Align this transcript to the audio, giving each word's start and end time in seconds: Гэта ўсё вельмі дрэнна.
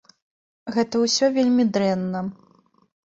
Гэта 0.77 1.03
ўсё 1.03 1.25
вельмі 1.37 1.67
дрэнна. 1.77 2.27